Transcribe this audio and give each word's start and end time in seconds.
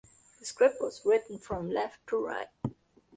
The 0.39 0.47
script 0.47 0.81
was 0.81 1.05
written 1.05 1.37
from 1.37 1.69
left 1.69 2.07
to 2.07 2.17
right. 2.25 2.47